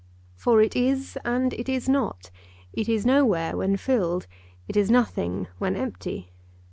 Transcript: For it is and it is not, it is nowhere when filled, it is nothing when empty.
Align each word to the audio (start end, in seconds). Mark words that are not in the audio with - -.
For 0.35 0.63
it 0.63 0.75
is 0.75 1.15
and 1.23 1.53
it 1.53 1.69
is 1.69 1.87
not, 1.87 2.31
it 2.73 2.89
is 2.89 3.05
nowhere 3.05 3.55
when 3.55 3.77
filled, 3.77 4.25
it 4.67 4.75
is 4.75 4.89
nothing 4.89 5.45
when 5.59 5.75
empty. 5.75 6.31